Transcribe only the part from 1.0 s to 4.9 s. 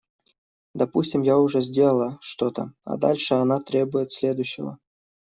я уже сделала что-то, а дальше она требует следующего.